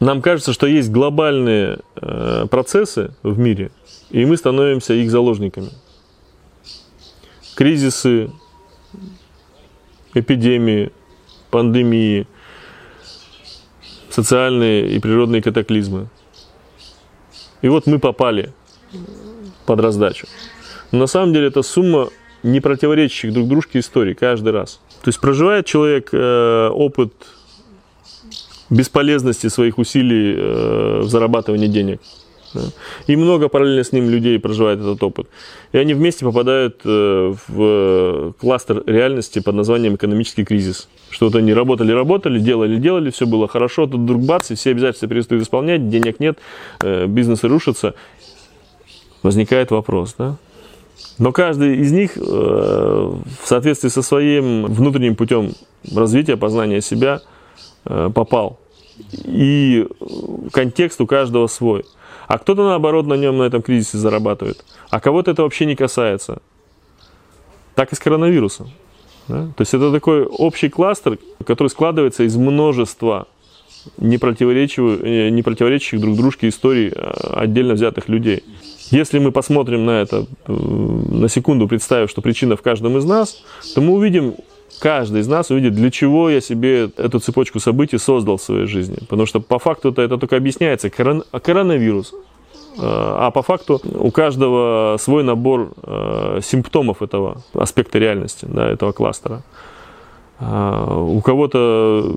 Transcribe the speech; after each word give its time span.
Нам 0.00 0.22
кажется, 0.22 0.54
что 0.54 0.66
есть 0.66 0.90
глобальные 0.90 1.80
э, 1.96 2.46
процессы 2.50 3.12
в 3.22 3.38
мире, 3.38 3.70
и 4.08 4.24
мы 4.24 4.38
становимся 4.38 4.94
их 4.94 5.10
заложниками. 5.10 5.70
Кризисы, 7.54 8.30
эпидемии, 10.14 10.90
пандемии, 11.50 12.26
социальные 14.08 14.90
и 14.90 14.98
природные 14.98 15.42
катаклизмы. 15.42 16.08
И 17.60 17.68
вот 17.68 17.86
мы 17.86 17.98
попали 17.98 18.54
под 19.66 19.80
раздачу. 19.80 20.26
Но 20.92 21.00
на 21.00 21.06
самом 21.06 21.34
деле 21.34 21.48
это 21.48 21.60
сумма 21.62 22.08
не 22.42 22.60
противоречащих 22.60 23.34
друг 23.34 23.48
дружке 23.48 23.80
историй 23.80 24.14
каждый 24.14 24.52
раз. 24.52 24.80
То 25.02 25.08
есть 25.08 25.20
проживает 25.20 25.66
человек 25.66 26.08
э, 26.12 26.68
опыт 26.68 27.12
бесполезности 28.70 29.48
своих 29.48 29.78
усилий 29.78 30.34
э, 30.36 31.00
в 31.02 31.08
зарабатывании 31.08 31.66
денег. 31.66 32.00
Да. 32.54 32.62
И 33.06 33.16
много 33.16 33.48
параллельно 33.48 33.84
с 33.84 33.92
ним 33.92 34.10
людей 34.10 34.38
проживает 34.38 34.80
этот 34.80 35.02
опыт. 35.02 35.28
И 35.72 35.78
они 35.78 35.94
вместе 35.94 36.24
попадают 36.24 36.80
э, 36.84 37.34
в 37.48 38.32
кластер 38.40 38.82
реальности 38.86 39.38
под 39.38 39.54
названием 39.54 39.94
экономический 39.94 40.44
кризис. 40.44 40.88
Что 41.10 41.26
вот 41.26 41.36
они 41.36 41.54
работали, 41.54 41.92
работали, 41.92 42.38
делали, 42.40 42.76
делали, 42.76 43.10
все 43.10 43.26
было 43.26 43.46
хорошо, 43.46 43.86
тут 43.86 44.00
вдруг 44.00 44.22
бац, 44.22 44.50
и 44.50 44.54
все 44.54 44.70
обязательства 44.70 45.08
перестают 45.08 45.44
исполнять, 45.44 45.88
денег 45.88 46.18
нет, 46.18 46.38
э, 46.82 47.06
бизнесы 47.06 47.46
рушатся. 47.46 47.94
Возникает 49.22 49.70
вопрос, 49.70 50.14
да? 50.18 50.36
Но 51.18 51.32
каждый 51.32 51.76
из 51.76 51.92
них 51.92 52.16
э, 52.16 52.20
в 52.20 53.46
соответствии 53.46 53.90
со 53.90 54.02
своим 54.02 54.66
внутренним 54.66 55.14
путем 55.14 55.52
развития, 55.94 56.36
познания 56.36 56.80
себя 56.80 57.20
э, 57.84 58.10
попал. 58.14 58.58
И 59.24 59.86
контекст 60.52 61.00
у 61.00 61.06
каждого 61.06 61.46
свой. 61.46 61.84
А 62.26 62.38
кто-то, 62.38 62.64
наоборот, 62.64 63.06
на 63.06 63.14
нем, 63.14 63.38
на 63.38 63.42
этом 63.44 63.62
кризисе 63.62 63.98
зарабатывает. 63.98 64.64
А 64.90 65.00
кого-то 65.00 65.32
это 65.32 65.42
вообще 65.42 65.66
не 65.66 65.76
касается. 65.76 66.42
Так 67.74 67.92
и 67.92 67.96
с 67.96 67.98
коронавирусом. 67.98 68.70
Да? 69.28 69.46
То 69.56 69.62
есть 69.62 69.74
это 69.74 69.92
такой 69.92 70.24
общий 70.24 70.68
кластер, 70.68 71.18
который 71.44 71.68
складывается 71.68 72.24
из 72.24 72.36
множества 72.36 73.26
не 73.96 74.18
противоречивых, 74.18 75.00
э, 75.02 75.98
друг 75.98 76.16
дружке 76.16 76.48
историй 76.48 76.90
отдельно 76.90 77.74
взятых 77.74 78.08
людей. 78.08 78.44
Если 78.90 79.18
мы 79.18 79.30
посмотрим 79.30 79.86
на 79.86 80.02
это, 80.02 80.26
э, 80.46 80.52
на 80.52 81.28
секунду 81.28 81.68
представив, 81.68 82.10
что 82.10 82.22
причина 82.22 82.56
в 82.56 82.62
каждом 82.62 82.98
из 82.98 83.04
нас, 83.04 83.42
то 83.74 83.80
мы 83.80 83.92
увидим, 83.92 84.34
каждый 84.80 85.20
из 85.20 85.28
нас 85.28 85.50
увидит, 85.50 85.74
для 85.74 85.90
чего 85.90 86.28
я 86.30 86.40
себе 86.40 86.90
эту 86.96 87.20
цепочку 87.20 87.60
событий 87.60 87.98
создал 87.98 88.36
в 88.36 88.42
своей 88.42 88.66
жизни. 88.66 88.98
Потому 89.08 89.26
что 89.26 89.40
по 89.40 89.58
факту 89.58 89.90
это, 89.90 90.18
только 90.18 90.36
объясняется. 90.36 90.90
Корон, 90.90 91.24
коронавирус. 91.30 92.12
Э, 92.76 92.80
а 92.80 93.30
по 93.30 93.42
факту 93.42 93.80
у 93.84 94.10
каждого 94.10 94.96
свой 94.98 95.22
набор 95.22 95.72
э, 95.82 96.40
симптомов 96.42 97.02
этого 97.02 97.42
аспекта 97.54 97.98
реальности, 97.98 98.46
да, 98.48 98.68
этого 98.68 98.92
кластера. 98.92 99.42
У 100.42 101.20
кого-то 101.20 102.16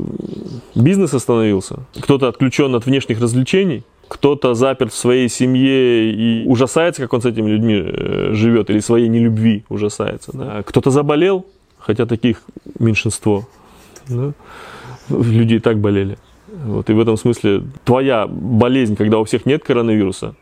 бизнес 0.75 1.13
остановился, 1.13 1.79
кто-то 1.99 2.29
отключен 2.29 2.73
от 2.73 2.85
внешних 2.85 3.19
развлечений, 3.19 3.83
кто-то 4.07 4.53
заперт 4.53 4.93
в 4.93 4.95
своей 4.95 5.29
семье 5.29 6.11
и 6.11 6.47
ужасается, 6.47 7.01
как 7.01 7.13
он 7.13 7.21
с 7.21 7.25
этими 7.25 7.49
людьми 7.49 7.81
э, 7.83 8.29
живет, 8.33 8.69
или 8.69 8.79
своей 8.79 9.07
нелюбви 9.07 9.65
ужасается. 9.69 10.31
Да? 10.33 10.63
Кто-то 10.63 10.91
заболел, 10.91 11.45
хотя 11.85 12.05
таких 12.05 12.41
меньшинство. 12.79 13.47
Да? 14.07 14.31
Люди 15.09 15.55
и 15.55 15.59
так 15.59 15.79
болели. 15.79 16.17
Вот, 16.47 16.89
и 16.89 16.93
в 16.93 16.99
этом 16.99 17.17
смысле 17.17 17.63
твоя 17.83 18.27
болезнь, 18.27 18.95
когда 18.95 19.19
у 19.19 19.23
всех 19.23 19.45
нет 19.45 19.63
коронавируса, 19.63 20.35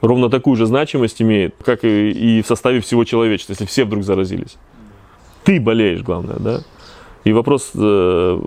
ровно 0.00 0.30
такую 0.30 0.56
же 0.56 0.66
значимость 0.66 1.22
имеет, 1.22 1.54
как 1.64 1.84
и, 1.84 2.10
и 2.10 2.42
в 2.42 2.46
составе 2.46 2.80
всего 2.80 3.04
человечества, 3.04 3.52
если 3.52 3.66
все 3.66 3.84
вдруг 3.84 4.02
заразились. 4.02 4.56
Ты 5.44 5.60
болеешь, 5.60 6.02
главное, 6.02 6.36
да? 6.38 6.60
И 7.24 7.32
вопрос 7.32 7.70
э, 7.74 8.40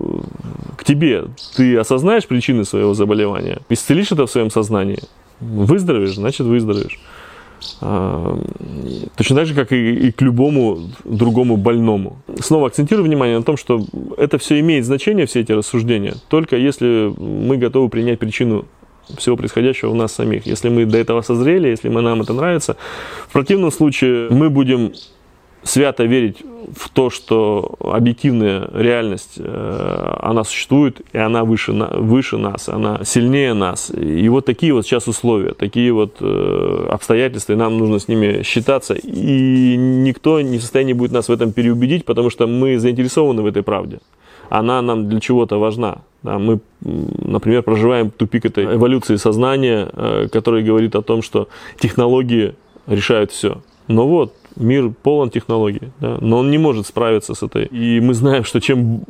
к 0.78 0.84
тебе. 0.84 1.26
Ты 1.56 1.78
осознаешь 1.78 2.26
причины 2.26 2.66
своего 2.66 2.96
заболевания? 2.96 3.60
Исцелишь 3.70 4.12
это 4.12 4.26
в 4.26 4.32
своем 4.32 4.50
сознании? 4.50 5.00
Выздоровеешь, 5.40 6.16
значит 6.16 6.48
выздоровеешь. 6.48 7.00
А, 7.82 8.40
точно 9.16 9.36
так 9.36 9.46
же, 9.46 9.54
как 9.54 9.72
и, 9.72 10.08
и 10.08 10.12
к 10.12 10.22
любому 10.22 10.90
другому 11.04 11.58
больному. 11.58 12.18
Снова 12.40 12.68
акцентирую 12.68 13.06
внимание 13.06 13.38
на 13.38 13.44
том, 13.44 13.58
что 13.58 13.86
это 14.18 14.38
все 14.38 14.60
имеет 14.60 14.86
значение, 14.86 15.26
все 15.26 15.42
эти 15.42 15.52
рассуждения, 15.52 16.16
только 16.30 16.56
если 16.56 17.14
мы 17.18 17.58
готовы 17.58 17.90
принять 17.90 18.20
причину 18.20 18.66
всего 19.18 19.36
происходящего 19.36 19.90
у 19.90 19.96
нас 19.96 20.14
самих. 20.14 20.46
Если 20.46 20.70
мы 20.70 20.86
до 20.86 20.98
этого 20.98 21.22
созрели, 21.22 21.68
если 21.68 21.90
мы, 21.90 22.02
нам 22.02 22.22
это 22.22 22.34
нравится. 22.34 22.78
В 23.28 23.34
противном 23.34 23.72
случае 23.72 24.30
мы 24.30 24.50
будем 24.50 24.94
свято 25.64 26.04
верить 26.04 26.38
в 26.76 26.90
то, 26.90 27.10
что 27.10 27.76
объективная 27.80 28.70
реальность, 28.74 29.34
э, 29.38 30.16
она 30.22 30.44
существует, 30.44 31.02
и 31.12 31.18
она 31.18 31.44
выше, 31.44 31.72
выше 31.74 32.38
нас, 32.38 32.70
она 32.70 33.02
сильнее 33.04 33.54
нас. 33.54 33.92
И 33.96 34.30
вот 34.30 34.46
такие 34.46 34.74
вот 34.74 34.86
сейчас 34.86 35.08
условия, 35.08 35.54
такие 35.54 35.92
вот 35.92 36.18
э, 36.22 36.88
обстоятельства, 36.90 37.54
и 37.54 37.56
нам 37.56 37.78
нужно 37.78 38.00
с 38.00 38.08
ними 38.08 38.44
считаться. 38.44 38.94
И 38.94 39.76
никто 39.78 40.42
не 40.42 40.58
в 40.58 40.62
состоянии 40.62 40.94
будет 40.94 41.12
нас 41.12 41.30
в 41.30 41.32
этом 41.32 41.52
переубедить, 41.52 42.06
потому 42.06 42.30
что 42.30 42.48
мы 42.48 42.80
заинтересованы 42.80 43.42
в 43.42 43.46
этой 43.46 43.64
правде. 43.64 44.00
Она 44.50 44.82
нам 44.82 45.10
для 45.10 45.20
чего-то 45.20 45.60
важна. 45.60 46.00
Да, 46.22 46.40
мы, 46.40 46.60
например, 46.82 47.64
проживаем 47.64 48.12
тупик 48.12 48.46
этой 48.46 48.66
эволюции 48.76 49.18
сознания, 49.18 49.90
э, 49.92 50.28
который 50.32 50.64
говорит 50.64 50.96
о 50.96 51.02
том, 51.02 51.22
что 51.22 51.48
технологии 51.80 52.56
решают 52.88 53.32
все. 53.32 53.62
Но 53.88 54.08
вот, 54.08 54.34
мир 54.56 54.92
полон 55.02 55.30
технологий, 55.30 55.92
да, 56.00 56.18
но 56.22 56.40
он 56.40 56.52
не 56.52 56.58
может 56.58 56.88
справиться 56.88 57.34
с 57.34 57.44
этой. 57.44 57.66
И 57.66 58.00
мы 58.00 58.14
знаем, 58.14 58.44
что 58.44 58.60
чем 58.60 59.04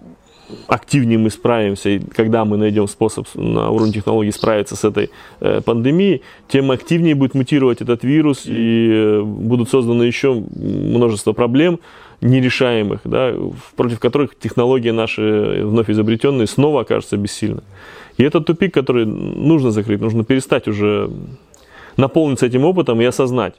активнее 0.67 1.17
мы 1.17 1.29
справимся, 1.29 1.89
и 1.89 1.99
когда 1.99 2.45
мы 2.45 2.57
найдем 2.57 2.87
способ 2.87 3.27
на 3.35 3.69
уровне 3.69 3.93
технологий 3.93 4.31
справиться 4.31 4.75
с 4.75 4.83
этой 4.83 5.09
э, 5.39 5.61
пандемией, 5.61 6.21
тем 6.47 6.71
активнее 6.71 7.15
будет 7.15 7.33
мутировать 7.33 7.81
этот 7.81 8.03
вирус, 8.03 8.43
и 8.45 8.89
э, 8.91 9.21
будут 9.21 9.69
созданы 9.69 10.03
еще 10.03 10.43
множество 10.55 11.33
проблем 11.33 11.79
нерешаемых, 12.21 13.01
да, 13.03 13.33
против 13.75 13.99
которых 13.99 14.37
технологии 14.37 14.91
наши 14.91 15.61
вновь 15.63 15.89
изобретенные 15.89 16.47
снова 16.47 16.81
окажутся 16.81 17.17
бессильны. 17.17 17.61
И 18.17 18.23
это 18.23 18.39
тупик, 18.41 18.73
который 18.73 19.05
нужно 19.05 19.71
закрыть, 19.71 20.01
нужно 20.01 20.23
перестать 20.23 20.67
уже 20.67 21.09
наполниться 21.97 22.45
этим 22.45 22.63
опытом 22.63 23.01
и 23.01 23.05
осознать, 23.05 23.55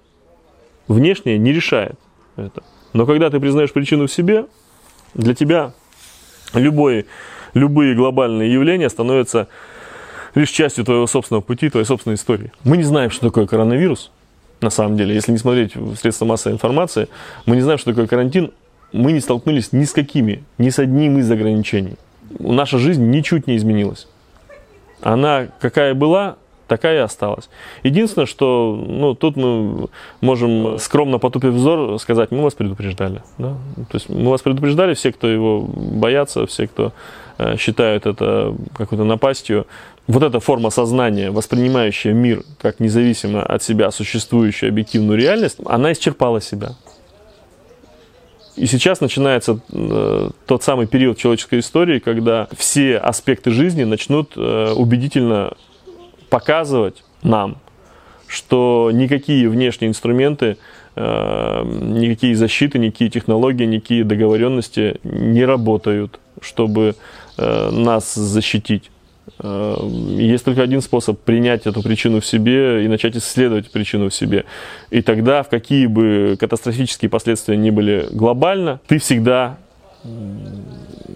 внешнее 0.88 1.38
не 1.38 1.52
решает 1.52 1.98
это. 2.36 2.62
Но 2.92 3.06
когда 3.06 3.30
ты 3.30 3.40
признаешь 3.40 3.72
причину 3.72 4.06
в 4.06 4.12
себе, 4.12 4.46
для 5.14 5.34
тебя 5.34 5.72
любой, 6.54 7.06
любые 7.54 7.94
глобальные 7.94 8.52
явления 8.52 8.88
становятся 8.88 9.48
лишь 10.34 10.50
частью 10.50 10.84
твоего 10.84 11.06
собственного 11.06 11.42
пути, 11.42 11.70
твоей 11.70 11.86
собственной 11.86 12.16
истории. 12.16 12.52
Мы 12.64 12.76
не 12.76 12.82
знаем, 12.82 13.10
что 13.10 13.26
такое 13.26 13.46
коронавирус, 13.46 14.10
на 14.60 14.70
самом 14.70 14.96
деле. 14.96 15.14
Если 15.14 15.32
не 15.32 15.38
смотреть 15.38 15.74
средства 16.00 16.24
массовой 16.24 16.54
информации, 16.54 17.08
мы 17.46 17.56
не 17.56 17.62
знаем, 17.62 17.78
что 17.78 17.90
такое 17.90 18.06
карантин. 18.06 18.52
Мы 18.92 19.12
не 19.12 19.20
столкнулись 19.20 19.72
ни 19.72 19.84
с 19.84 19.92
какими, 19.92 20.44
ни 20.58 20.70
с 20.70 20.78
одним 20.78 21.18
из 21.18 21.30
ограничений. 21.30 21.96
Наша 22.38 22.78
жизнь 22.78 23.10
ничуть 23.10 23.46
не 23.46 23.56
изменилась. 23.56 24.08
Она 25.00 25.48
какая 25.60 25.94
была, 25.94 26.36
такая 26.66 26.96
и 26.96 27.00
осталась. 27.00 27.48
Единственное, 27.82 28.26
что 28.26 28.82
ну, 28.86 29.14
тут 29.14 29.36
мы 29.36 29.88
можем 30.20 30.78
скромно 30.78 31.18
потупив 31.18 31.52
взор 31.54 31.98
сказать, 32.00 32.30
мы 32.30 32.42
вас 32.42 32.54
предупреждали. 32.54 33.22
Да? 33.38 33.56
То 33.90 33.94
есть 33.94 34.08
мы 34.08 34.30
вас 34.30 34.42
предупреждали, 34.42 34.94
все, 34.94 35.12
кто 35.12 35.28
его 35.28 35.60
боятся, 35.60 36.46
все, 36.46 36.66
кто 36.66 36.92
э, 37.38 37.56
считают 37.56 38.06
это 38.06 38.54
какой-то 38.76 39.04
напастью. 39.04 39.66
Вот 40.06 40.22
эта 40.22 40.38
форма 40.38 40.70
сознания, 40.70 41.30
воспринимающая 41.30 42.12
мир 42.12 42.42
как 42.60 42.80
независимо 42.80 43.42
от 43.42 43.62
себя 43.62 43.90
существующую 43.90 44.68
объективную 44.68 45.18
реальность, 45.18 45.58
она 45.64 45.92
исчерпала 45.92 46.40
себя. 46.40 46.72
И 48.56 48.66
сейчас 48.66 49.00
начинается 49.00 49.58
э, 49.72 50.30
тот 50.46 50.62
самый 50.62 50.86
период 50.86 51.18
человеческой 51.18 51.58
истории, 51.58 51.98
когда 51.98 52.48
все 52.56 52.98
аспекты 52.98 53.50
жизни 53.50 53.82
начнут 53.84 54.34
э, 54.36 54.72
убедительно 54.76 55.54
показывать 56.34 57.04
нам, 57.22 57.58
что 58.26 58.90
никакие 58.92 59.48
внешние 59.48 59.88
инструменты, 59.88 60.56
э, 60.96 61.62
никакие 61.64 62.34
защиты, 62.34 62.80
никакие 62.80 63.08
технологии, 63.08 63.66
никакие 63.66 64.02
договоренности 64.02 64.96
не 65.04 65.44
работают, 65.44 66.18
чтобы 66.40 66.96
э, 67.38 67.70
нас 67.70 68.14
защитить. 68.14 68.90
Э, 69.38 69.76
есть 70.18 70.44
только 70.44 70.62
один 70.62 70.80
способ 70.80 71.20
принять 71.20 71.68
эту 71.68 71.82
причину 71.82 72.20
в 72.20 72.26
себе 72.26 72.84
и 72.84 72.88
начать 72.88 73.16
исследовать 73.16 73.70
причину 73.70 74.08
в 74.08 74.14
себе. 74.14 74.44
И 74.90 75.02
тогда, 75.02 75.44
в 75.44 75.48
какие 75.48 75.86
бы 75.86 76.36
катастрофические 76.40 77.10
последствия 77.10 77.56
ни 77.56 77.70
были 77.70 78.08
глобально, 78.10 78.80
ты 78.88 78.98
всегда 78.98 79.58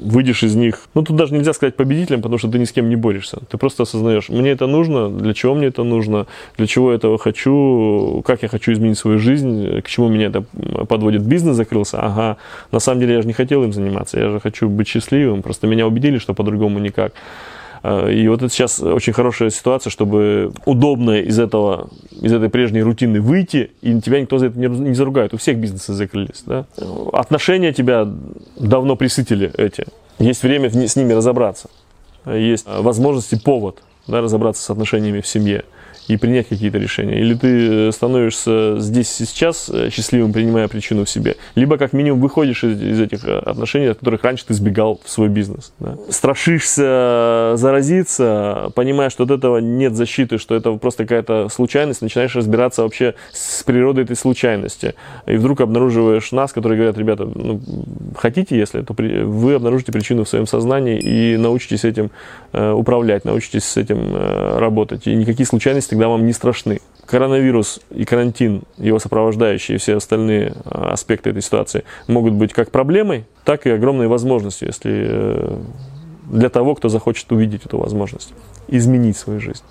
выйдешь 0.00 0.42
из 0.42 0.54
них, 0.54 0.80
ну 0.94 1.02
тут 1.02 1.16
даже 1.16 1.34
нельзя 1.34 1.52
сказать 1.52 1.76
победителем, 1.76 2.22
потому 2.22 2.38
что 2.38 2.48
ты 2.48 2.58
ни 2.58 2.64
с 2.64 2.72
кем 2.72 2.88
не 2.88 2.96
борешься. 2.96 3.38
Ты 3.50 3.58
просто 3.58 3.82
осознаешь, 3.82 4.28
мне 4.28 4.50
это 4.50 4.66
нужно, 4.66 5.08
для 5.10 5.34
чего 5.34 5.54
мне 5.54 5.68
это 5.68 5.84
нужно, 5.84 6.26
для 6.56 6.66
чего 6.66 6.90
я 6.90 6.96
этого 6.96 7.18
хочу, 7.18 8.22
как 8.24 8.42
я 8.42 8.48
хочу 8.48 8.72
изменить 8.72 8.98
свою 8.98 9.18
жизнь, 9.18 9.80
к 9.80 9.88
чему 9.88 10.08
меня 10.08 10.26
это 10.26 10.44
подводит. 10.86 11.22
Бизнес 11.22 11.56
закрылся, 11.56 12.00
ага, 12.00 12.36
на 12.72 12.80
самом 12.80 13.00
деле 13.00 13.14
я 13.14 13.22
же 13.22 13.28
не 13.28 13.34
хотел 13.34 13.64
им 13.64 13.72
заниматься, 13.72 14.18
я 14.18 14.30
же 14.30 14.40
хочу 14.40 14.68
быть 14.68 14.88
счастливым, 14.88 15.42
просто 15.42 15.66
меня 15.66 15.86
убедили, 15.86 16.18
что 16.18 16.34
по-другому 16.34 16.78
никак. 16.78 17.12
А, 17.82 18.08
и 18.08 18.26
вот 18.28 18.42
это 18.42 18.52
сейчас 18.52 18.80
очень 18.80 19.12
хорошая 19.12 19.50
ситуация, 19.50 19.90
чтобы 19.90 20.52
удобно 20.64 21.20
из 21.20 21.38
этого, 21.38 21.90
из 22.20 22.32
этой 22.32 22.48
прежней 22.48 22.82
рутины 22.82 23.20
выйти, 23.20 23.70
и 23.82 24.00
тебя 24.00 24.20
никто 24.20 24.38
за 24.38 24.46
это 24.46 24.58
не, 24.58 24.94
заругает. 24.94 25.34
У 25.34 25.36
всех 25.36 25.58
бизнесы 25.58 25.92
закрылись. 25.92 26.42
Да? 26.46 26.66
Отношения 27.12 27.72
тебя 27.72 28.08
давно 28.58 28.96
присытили 28.96 29.52
эти. 29.56 29.86
Есть 30.18 30.42
время 30.42 30.70
с 30.70 30.96
ними 30.96 31.12
разобраться. 31.12 31.70
Есть 32.26 32.66
возможность 32.66 33.32
и 33.32 33.36
повод 33.36 33.82
да, 34.06 34.20
разобраться 34.20 34.62
с 34.62 34.70
отношениями 34.70 35.20
в 35.20 35.26
семье 35.26 35.64
и 36.08 36.16
принять 36.16 36.48
какие-то 36.48 36.78
решения. 36.78 37.20
Или 37.20 37.34
ты 37.34 37.88
э, 37.88 37.92
становишься 37.92 38.78
здесь 38.78 39.20
и 39.20 39.24
сейчас 39.26 39.70
э, 39.72 39.90
счастливым, 39.90 40.32
принимая 40.32 40.66
причину 40.68 41.04
в 41.04 41.10
себе, 41.10 41.36
либо 41.54 41.76
как 41.76 41.92
минимум 41.92 42.20
выходишь 42.20 42.64
из, 42.64 42.80
из 42.80 43.00
этих 43.00 43.24
э, 43.24 43.38
отношений, 43.38 43.86
от 43.86 43.98
которых 43.98 44.24
раньше 44.24 44.46
ты 44.46 44.54
сбегал 44.54 45.00
в 45.04 45.10
свой 45.10 45.28
бизнес. 45.28 45.72
Да. 45.78 45.96
Страшишься 46.08 47.52
заразиться, 47.56 48.70
понимая, 48.74 49.10
что 49.10 49.24
от 49.24 49.30
этого 49.30 49.58
нет 49.58 49.94
защиты, 49.94 50.38
что 50.38 50.54
это 50.54 50.72
просто 50.72 51.04
какая-то 51.04 51.48
случайность, 51.50 52.02
начинаешь 52.02 52.34
разбираться 52.34 52.82
вообще 52.82 53.14
с 53.32 53.62
природой 53.62 54.04
этой 54.04 54.16
случайности. 54.16 54.94
И 55.26 55.36
вдруг 55.36 55.60
обнаруживаешь 55.60 56.32
нас, 56.32 56.52
которые 56.52 56.78
говорят, 56.78 56.96
ребята, 56.96 57.24
ну, 57.26 57.60
хотите, 58.16 58.56
если, 58.56 58.80
то 58.82 58.94
при, 58.94 59.22
вы 59.22 59.54
обнаружите 59.54 59.92
причину 59.92 60.24
в 60.24 60.28
своем 60.28 60.46
сознании 60.46 60.98
и 60.98 61.36
научитесь 61.36 61.84
этим 61.84 62.10
э, 62.52 62.72
управлять, 62.72 63.24
научитесь 63.24 63.64
с 63.64 63.76
этим 63.76 64.14
э, 64.14 64.58
работать. 64.58 65.06
И 65.06 65.14
никакие 65.14 65.46
случайности 65.46 65.94
тогда 65.98 66.10
вам 66.10 66.26
не 66.26 66.32
страшны. 66.32 66.80
Коронавирус 67.06 67.80
и 67.90 68.04
карантин, 68.04 68.62
его 68.76 69.00
сопровождающие 69.00 69.76
и 69.76 69.78
все 69.80 69.96
остальные 69.96 70.54
а, 70.64 70.92
аспекты 70.92 71.30
этой 71.30 71.42
ситуации 71.42 71.82
могут 72.06 72.34
быть 72.34 72.52
как 72.52 72.70
проблемой, 72.70 73.24
так 73.44 73.66
и 73.66 73.70
огромной 73.70 74.06
возможностью, 74.06 74.68
если 74.68 75.06
э, 75.08 75.58
для 76.30 76.50
того, 76.50 76.76
кто 76.76 76.88
захочет 76.88 77.32
увидеть 77.32 77.66
эту 77.66 77.78
возможность, 77.78 78.32
изменить 78.68 79.16
свою 79.16 79.40
жизнь. 79.40 79.64